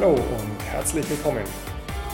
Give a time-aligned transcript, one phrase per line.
[0.00, 1.44] Hallo und herzlich willkommen.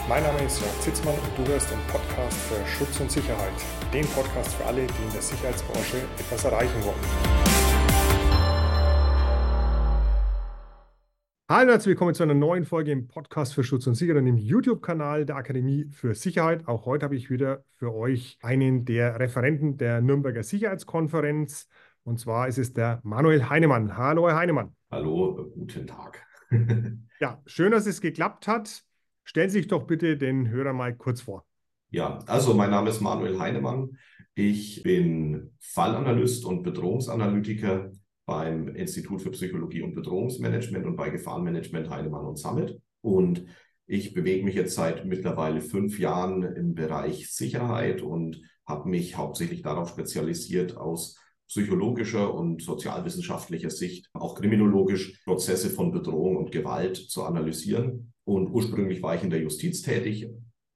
[0.08, 3.52] Mein Name ist Jörg Zitzmann und du hörst den Podcast für Schutz und Sicherheit.
[3.94, 6.96] Den Podcast für alle, die in der Sicherheitsbranche etwas erreichen wollen.
[11.48, 14.26] Hallo und herzlich willkommen zu einer neuen Folge im Podcast für Schutz und Sicherheit und
[14.26, 16.66] im YouTube-Kanal der Akademie für Sicherheit.
[16.66, 21.68] Auch heute habe ich wieder für euch einen der Referenten der Nürnberger Sicherheitskonferenz.
[22.02, 23.96] Und zwar ist es der Manuel Heinemann.
[23.96, 24.74] Hallo, Herr Heinemann.
[24.90, 26.25] Hallo, guten Tag.
[27.20, 28.84] ja, schön, dass es geklappt hat.
[29.24, 31.44] Stellen Sie sich doch bitte den Hörer mal kurz vor.
[31.90, 33.96] Ja, also mein Name ist Manuel Heinemann.
[34.34, 37.90] Ich bin Fallanalyst und Bedrohungsanalytiker
[38.26, 42.78] beim Institut für Psychologie und Bedrohungsmanagement und bei Gefahrenmanagement Heinemann und Summit.
[43.00, 43.46] Und
[43.86, 49.62] ich bewege mich jetzt seit mittlerweile fünf Jahren im Bereich Sicherheit und habe mich hauptsächlich
[49.62, 51.18] darauf spezialisiert, aus
[51.48, 58.12] psychologischer und sozialwissenschaftlicher Sicht, auch kriminologisch Prozesse von Bedrohung und Gewalt zu analysieren.
[58.24, 60.28] Und ursprünglich war ich in der Justiz tätig,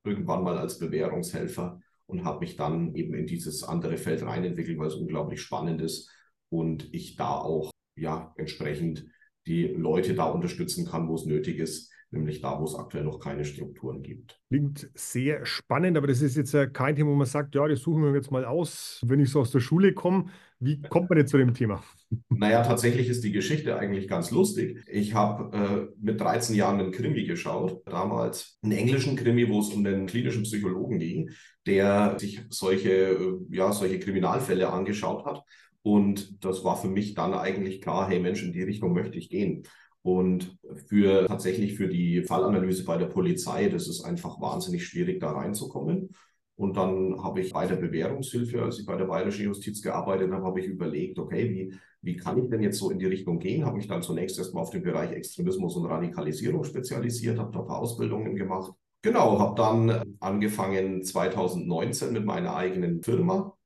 [0.05, 4.89] irgendwann mal als Bewährungshelfer und habe mich dann eben in dieses andere Feld reinentwickelt, weil
[4.89, 6.11] es unglaublich spannend ist
[6.49, 9.07] und ich da auch ja entsprechend
[9.47, 13.21] die Leute da unterstützen kann, wo es nötig ist, nämlich da, wo es aktuell noch
[13.21, 14.41] keine Strukturen gibt.
[14.49, 17.81] Klingt sehr spannend, aber das ist jetzt ja kein Thema, wo man sagt, ja, das
[17.81, 20.27] suchen wir jetzt mal aus, wenn ich so aus der Schule komme.
[20.59, 21.83] Wie kommt man jetzt zu dem Thema?
[22.29, 24.83] Naja, tatsächlich ist die Geschichte eigentlich ganz lustig.
[24.89, 29.69] Ich habe äh, mit 13 Jahren einen Krimi geschaut, damals einen englischen Krimi, wo es
[29.69, 31.31] um den klinischen Psychologen ging,
[31.67, 35.45] der sich solche, äh, ja, solche Kriminalfälle angeschaut hat.
[35.83, 39.31] Und das war für mich dann eigentlich klar, hey Mensch, in die Richtung möchte ich
[39.31, 39.63] gehen.
[40.03, 40.57] Und
[40.87, 46.11] für tatsächlich für die Fallanalyse bei der Polizei, das ist einfach wahnsinnig schwierig, da reinzukommen.
[46.57, 50.45] Und dann habe ich bei der Bewährungshilfe, als ich bei der Bayerischen Justiz gearbeitet habe,
[50.45, 53.65] habe ich überlegt, okay, wie, wie kann ich denn jetzt so in die Richtung gehen?
[53.65, 57.67] Habe mich dann zunächst erstmal auf den Bereich Extremismus und Radikalisierung spezialisiert, habe da ein
[57.67, 58.73] paar Ausbildungen gemacht.
[59.03, 63.57] Genau, habe dann angefangen 2019 mit meiner eigenen Firma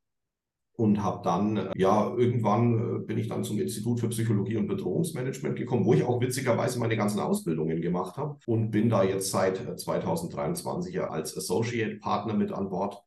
[0.77, 4.67] und habe dann, äh, ja, irgendwann äh, bin ich dann zum Institut für Psychologie und
[4.67, 9.31] Bedrohungsmanagement gekommen, wo ich auch witzigerweise meine ganzen Ausbildungen gemacht habe und bin da jetzt
[9.31, 13.03] seit 2023 äh, als Associate Partner mit an Bord.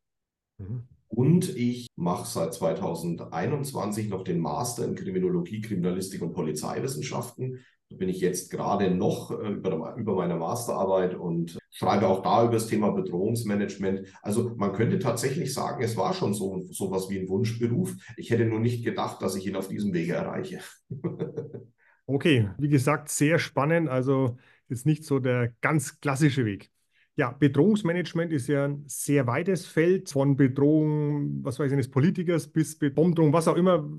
[0.58, 0.84] Mhm.
[1.08, 7.60] Und ich mache seit 2021 noch den Master in Kriminologie, Kriminalistik und Polizeiwissenschaften
[7.90, 12.52] bin ich jetzt gerade noch äh, über, über meine Masterarbeit und schreibe auch da über
[12.52, 14.06] das Thema Bedrohungsmanagement.
[14.22, 17.94] Also man könnte tatsächlich sagen, es war schon so, so was wie ein Wunschberuf.
[18.16, 20.60] Ich hätte nur nicht gedacht, dass ich ihn auf diesem Wege erreiche.
[22.06, 23.88] okay, wie gesagt, sehr spannend.
[23.88, 24.36] Also
[24.68, 26.70] jetzt nicht so der ganz klassische Weg.
[27.16, 32.46] Ja, Bedrohungsmanagement ist ja ein sehr weites Feld von Bedrohung, was weiß ich, eines Politikers
[32.46, 33.90] bis Bombdrohung, was auch immer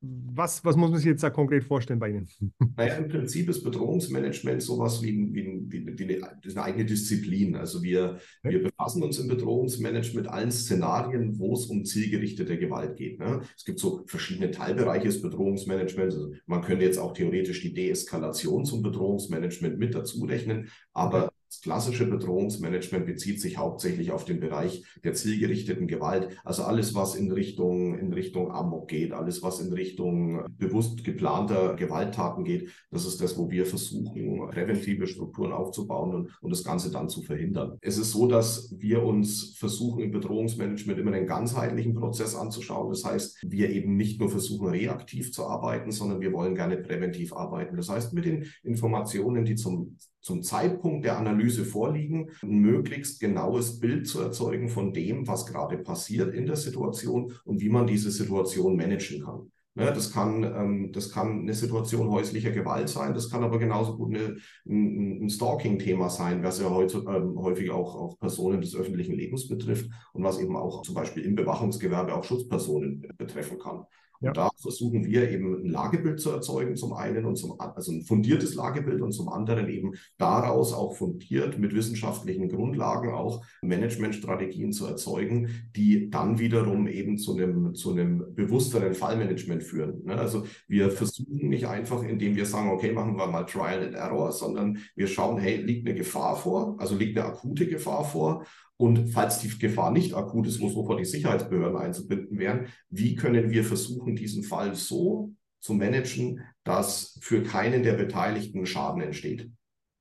[0.00, 2.28] was, was muss man sich jetzt da konkret vorstellen bei Ihnen?
[2.76, 7.56] Naja, im Prinzip ist Bedrohungsmanagement sowas wie, wie, wie, wie eine, eine, eigene Disziplin.
[7.56, 8.54] Also wir, okay.
[8.54, 13.18] wir befassen uns im Bedrohungsmanagement mit allen Szenarien, wo es um zielgerichtete Gewalt geht.
[13.18, 13.40] Ne?
[13.56, 16.14] Es gibt so verschiedene Teilbereiche des Bedrohungsmanagements.
[16.14, 21.60] Also man könnte jetzt auch theoretisch die Deeskalation zum Bedrohungsmanagement mit dazu rechnen, aber das
[21.60, 26.36] klassische Bedrohungsmanagement bezieht sich hauptsächlich auf den Bereich der zielgerichteten Gewalt.
[26.44, 31.74] Also alles, was in Richtung, in Richtung Amok geht, alles, was in Richtung bewusst geplanter
[31.74, 32.70] Gewalttaten geht.
[32.90, 37.22] Das ist das, wo wir versuchen, präventive Strukturen aufzubauen und, und das Ganze dann zu
[37.22, 37.78] verhindern.
[37.80, 42.90] Es ist so, dass wir uns versuchen, im Bedrohungsmanagement immer einen ganzheitlichen Prozess anzuschauen.
[42.90, 47.32] Das heißt, wir eben nicht nur versuchen, reaktiv zu arbeiten, sondern wir wollen gerne präventiv
[47.32, 47.76] arbeiten.
[47.76, 53.78] Das heißt, mit den Informationen, die zum zum Zeitpunkt der Analyse vorliegen, ein möglichst genaues
[53.78, 58.10] Bild zu erzeugen von dem, was gerade passiert in der Situation und wie man diese
[58.10, 59.52] Situation managen kann.
[59.76, 63.96] Ne, das, kann, ähm, das kann eine Situation häuslicher Gewalt sein, das kann aber genauso
[63.96, 69.14] gut eine, ein, Stalking-Thema sein, was ja heute ähm, häufig auch, auch Personen des öffentlichen
[69.14, 73.84] Lebens betrifft und was eben auch zum Beispiel im Bewachungsgewerbe auch Schutzpersonen betreffen kann.
[74.26, 74.32] Ja.
[74.32, 78.54] Da versuchen wir eben ein Lagebild zu erzeugen, zum einen und zum also ein fundiertes
[78.56, 85.48] Lagebild und zum anderen eben daraus auch fundiert mit wissenschaftlichen Grundlagen auch Managementstrategien zu erzeugen,
[85.76, 90.04] die dann wiederum eben zu einem, zu einem bewussteren Fallmanagement führen.
[90.04, 90.16] Ne?
[90.16, 94.32] Also wir versuchen nicht einfach, indem wir sagen, okay, machen wir mal Trial and Error,
[94.32, 98.44] sondern wir schauen, hey, liegt eine Gefahr vor, also liegt eine akute Gefahr vor
[98.76, 103.50] und falls die Gefahr nicht akut ist, wo sofort die Sicherheitsbehörden einzubinden wären, wie können
[103.50, 109.50] wir versuchen, diesen Fall so zu managen, dass für keinen der Beteiligten Schaden entsteht?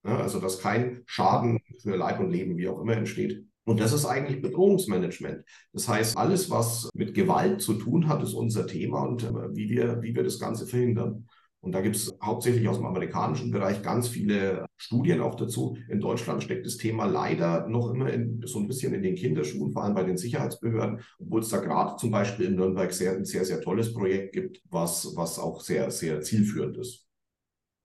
[0.06, 3.44] Ja, also, dass kein Schaden für Leib und Leben, wie auch immer, entsteht.
[3.64, 5.44] Und das ist eigentlich Bedrohungsmanagement.
[5.74, 9.70] Das heißt, alles, was mit Gewalt zu tun hat, ist unser Thema und äh, wie
[9.70, 11.28] wir, wie wir das Ganze verhindern.
[11.66, 15.76] Und da gibt es hauptsächlich aus dem amerikanischen Bereich ganz viele Studien auch dazu.
[15.90, 19.72] In Deutschland steckt das Thema leider noch immer in, so ein bisschen in den Kinderschuhen,
[19.72, 23.26] vor allem bei den Sicherheitsbehörden, obwohl es da gerade zum Beispiel in Nürnberg sehr, ein
[23.26, 27.08] sehr, sehr tolles Projekt gibt, was, was auch sehr, sehr zielführend ist.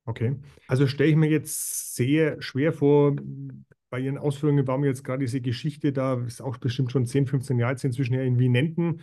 [0.05, 0.37] Okay.
[0.69, 3.17] Also stelle ich mir jetzt sehr schwer vor,
[3.88, 7.29] bei Ihren Ausführungen war mir jetzt gerade diese Geschichte, da ist auch bestimmt schon 10,
[7.29, 9.00] 15 Jahre jetzt inzwischen ja in wo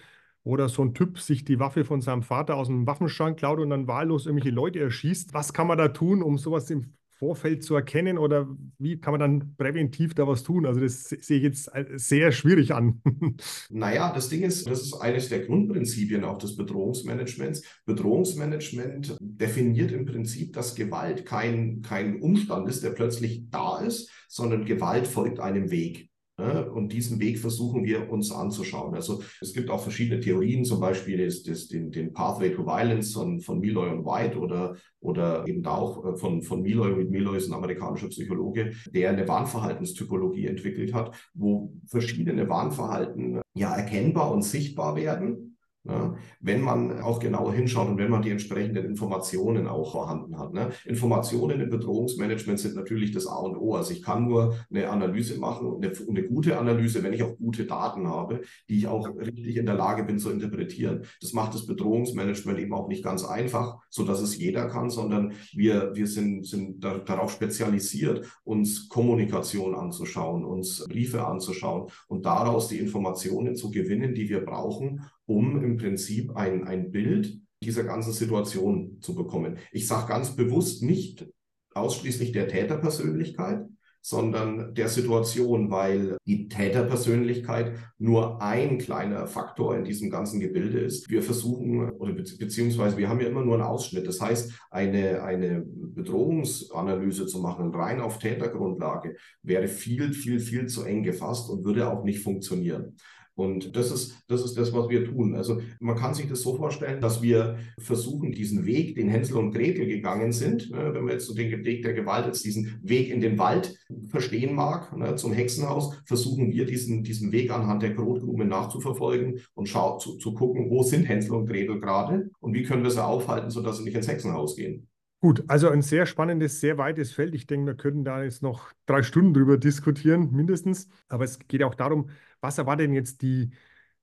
[0.56, 3.70] da so ein Typ sich die Waffe von seinem Vater aus dem Waffenschrank klaut und
[3.70, 5.34] dann wahllos irgendwelche Leute erschießt.
[5.34, 8.48] Was kann man da tun, um sowas im Vorfeld zu erkennen oder
[8.78, 10.68] wie kann man dann präventiv da was tun?
[10.68, 13.02] Also das sehe ich jetzt sehr schwierig an.
[13.70, 17.64] Naja, das Ding ist, das ist eines der Grundprinzipien auch des Bedrohungsmanagements.
[17.86, 24.66] Bedrohungsmanagement definiert im Prinzip, dass Gewalt kein, kein Umstand ist, der plötzlich da ist, sondern
[24.66, 26.10] Gewalt folgt einem Weg.
[26.38, 28.94] Und diesen Weg versuchen wir uns anzuschauen.
[28.94, 33.14] Also es gibt auch verschiedene Theorien, zum Beispiel ist, ist den, den Pathway to Violence
[33.14, 36.96] von, von Meloy und White oder, oder eben da auch äh, von, von Meloy.
[36.96, 43.76] Mit Meloy ist ein amerikanischer Psychologe, der eine Warnverhaltenstypologie entwickelt hat, wo verschiedene Warnverhalten ja
[43.76, 45.57] erkennbar und sichtbar werden
[45.88, 46.16] Ne?
[46.42, 50.54] Wenn man auch genauer hinschaut und wenn man die entsprechenden Informationen auch vorhanden hat.
[50.54, 50.70] Ne?
[50.86, 53.76] Informationen im Bedrohungsmanagement sind natürlich das A und O.
[53.76, 57.66] Also ich kann nur eine Analyse machen, eine, eine gute Analyse, wenn ich auch gute
[57.66, 61.04] Daten habe, die ich auch richtig in der Lage bin zu interpretieren.
[61.22, 65.34] Das macht das Bedrohungsmanagement eben auch nicht ganz einfach, so dass es jeder kann, sondern
[65.54, 72.68] wir, wir sind, sind da, darauf spezialisiert, uns Kommunikation anzuschauen, uns Briefe anzuschauen und daraus
[72.68, 78.14] die Informationen zu gewinnen, die wir brauchen, um im Prinzip ein, ein Bild dieser ganzen
[78.14, 79.58] Situation zu bekommen.
[79.72, 81.28] Ich sage ganz bewusst nicht
[81.74, 83.66] ausschließlich der Täterpersönlichkeit,
[84.02, 91.10] sondern der Situation, weil die Täterpersönlichkeit nur ein kleiner Faktor in diesem ganzen Gebilde ist.
[91.10, 94.08] Wir versuchen, oder beziehungsweise wir haben ja immer nur einen Ausschnitt.
[94.08, 100.84] Das heißt, eine, eine Bedrohungsanalyse zu machen, rein auf Tätergrundlage, wäre viel, viel, viel zu
[100.84, 102.96] eng gefasst und würde auch nicht funktionieren.
[103.38, 105.36] Und das ist, das ist das, was wir tun.
[105.36, 109.52] Also man kann sich das so vorstellen, dass wir versuchen, diesen Weg, den Hänsel und
[109.52, 113.12] Gretel gegangen sind, ne, wenn man jetzt so den Weg der Gewalt, jetzt diesen Weg
[113.12, 117.92] in den Wald verstehen mag, ne, zum Hexenhaus, versuchen wir diesen, diesen Weg anhand der
[117.92, 122.64] Brotkrumen nachzuverfolgen und schau, zu, zu gucken, wo sind Hänsel und Gretel gerade und wie
[122.64, 124.88] können wir sie aufhalten, sodass sie nicht ins Hexenhaus gehen.
[125.20, 127.34] Gut, also ein sehr spannendes, sehr weites Feld.
[127.34, 130.90] Ich denke, wir können da jetzt noch drei Stunden drüber diskutieren, mindestens.
[131.08, 132.10] Aber es geht auch darum,
[132.42, 133.52] was erwartet denn jetzt die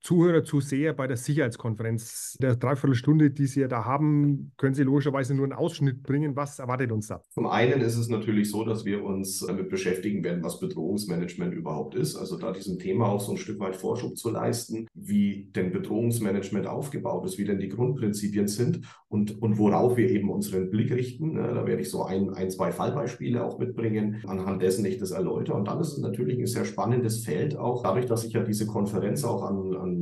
[0.05, 2.37] Zuhörer, Zuseher bei der Sicherheitskonferenz?
[2.39, 6.35] Der Dreiviertelstunde, die Sie ja da haben, können Sie logischerweise nur einen Ausschnitt bringen.
[6.35, 7.23] Was erwartet uns da?
[7.31, 11.95] Zum einen ist es natürlich so, dass wir uns damit beschäftigen werden, was Bedrohungsmanagement überhaupt
[11.95, 12.17] ist.
[12.17, 16.67] Also da diesem Thema auch so ein Stück weit Vorschub zu leisten, wie denn Bedrohungsmanagement
[16.67, 21.33] aufgebaut ist, wie denn die Grundprinzipien sind und, und worauf wir eben unseren Blick richten.
[21.33, 25.57] Da werde ich so ein, ein, zwei Fallbeispiele auch mitbringen, anhand dessen ich das erläutere.
[25.57, 28.67] Und dann ist es natürlich ein sehr spannendes Feld, auch dadurch, dass sich ja diese
[28.67, 29.94] Konferenz auch an, an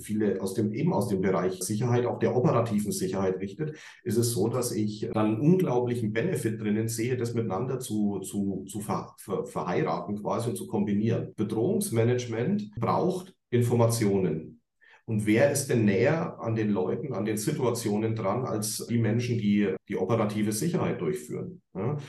[0.00, 4.32] viele aus dem, eben aus dem Bereich Sicherheit, auch der operativen Sicherheit richtet, ist es
[4.32, 9.14] so, dass ich dann einen unglaublichen Benefit drinnen sehe, das miteinander zu, zu, zu ver,
[9.18, 11.32] ver, verheiraten quasi und zu kombinieren.
[11.36, 14.60] Bedrohungsmanagement braucht Informationen.
[15.06, 19.38] Und wer ist denn näher an den Leuten, an den Situationen dran, als die Menschen,
[19.38, 21.62] die die operative Sicherheit durchführen?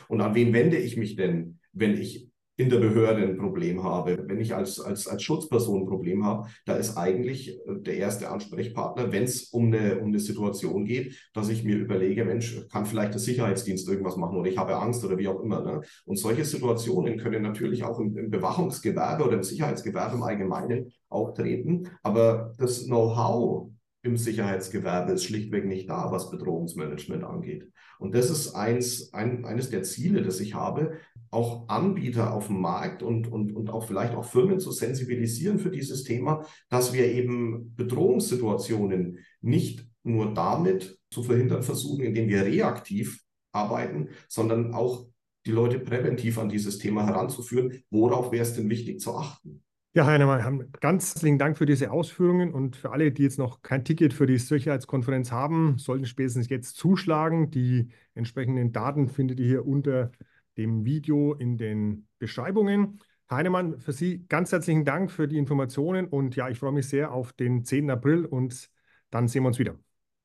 [0.07, 2.30] Und an wen wende ich mich denn, wenn ich
[2.61, 6.47] in der Behörde ein Problem habe, wenn ich als, als, als Schutzperson ein Problem habe,
[6.65, 11.17] da ist eigentlich äh, der erste Ansprechpartner, wenn es um eine, um eine Situation geht,
[11.33, 15.03] dass ich mir überlege, Mensch, kann vielleicht der Sicherheitsdienst irgendwas machen oder ich habe Angst
[15.03, 15.61] oder wie auch immer.
[15.61, 15.81] Ne?
[16.05, 21.89] Und solche Situationen können natürlich auch im, im Bewachungsgewerbe oder im Sicherheitsgewerbe im Allgemeinen auftreten.
[22.03, 23.71] Aber das Know-how
[24.03, 27.71] im Sicherheitsgewerbe ist schlichtweg nicht da, was Bedrohungsmanagement angeht.
[27.99, 30.93] Und das ist eins, ein, eines der Ziele, das ich habe,
[31.29, 35.69] auch Anbieter auf dem Markt und, und, und auch vielleicht auch Firmen zu sensibilisieren für
[35.69, 43.23] dieses Thema, dass wir eben Bedrohungssituationen nicht nur damit zu verhindern versuchen, indem wir reaktiv
[43.51, 45.07] arbeiten, sondern auch
[45.45, 47.83] die Leute präventiv an dieses Thema heranzuführen.
[47.89, 49.63] Worauf wäre es denn wichtig zu achten?
[49.93, 53.83] Ja, Heinemann, ganz herzlichen Dank für diese Ausführungen und für alle, die jetzt noch kein
[53.83, 57.51] Ticket für die Sicherheitskonferenz haben, sollten spätestens jetzt zuschlagen.
[57.51, 60.13] Die entsprechenden Daten findet ihr hier unter
[60.55, 63.01] dem Video in den Beschreibungen.
[63.29, 67.11] Heinemann, für Sie ganz herzlichen Dank für die Informationen und ja, ich freue mich sehr
[67.11, 67.89] auf den 10.
[67.89, 68.69] April und
[69.09, 69.75] dann sehen wir uns wieder.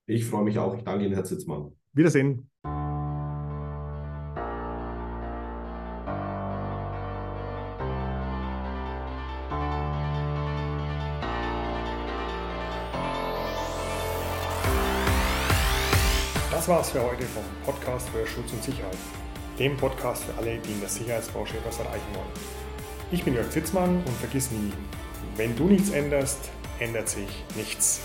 [0.06, 0.76] Ich freue mich auch.
[0.76, 1.72] Ich danke Ihnen, Herr Zitzmann.
[1.92, 2.48] Wiedersehen.
[16.56, 18.96] Das war's für heute vom Podcast für Schutz und Sicherheit,
[19.58, 22.30] dem Podcast für alle, die in der Sicherheitsbranche etwas erreichen wollen.
[23.12, 24.72] Ich bin Jörg Zitzmann und vergiss nie,
[25.36, 26.48] wenn du nichts änderst,
[26.78, 28.00] ändert sich nichts.